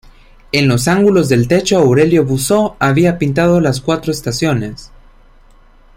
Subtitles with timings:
[0.51, 4.89] En los ángulos del techo Aurelio Busso había pintado Las cuatro estaciones.